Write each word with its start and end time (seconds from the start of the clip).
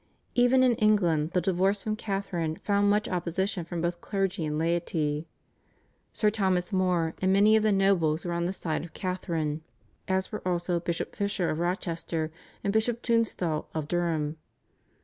Even 0.33 0.63
in 0.63 0.73
England 0.77 1.29
the 1.33 1.41
divorce 1.41 1.83
from 1.83 1.95
Catharine 1.95 2.55
found 2.55 2.89
much 2.89 3.07
opposition 3.07 3.63
from 3.63 3.81
both 3.81 4.01
clergy 4.01 4.43
and 4.47 4.57
laity. 4.57 5.27
Sir 6.11 6.31
Thomas 6.31 6.73
More 6.73 7.13
and 7.21 7.31
many 7.31 7.55
of 7.55 7.61
the 7.61 7.71
nobles 7.71 8.25
were 8.25 8.33
on 8.33 8.47
the 8.47 8.51
side 8.51 8.83
of 8.83 8.93
Catharine, 8.95 9.61
as 10.07 10.31
were 10.31 10.41
also 10.43 10.79
Bishop 10.79 11.15
Fisher 11.15 11.51
of 11.51 11.59
Rochester 11.59 12.31
and 12.63 12.73
Bishop 12.73 13.03
Tunstall 13.03 13.69
of 13.75 13.87
Durham. 13.87 14.37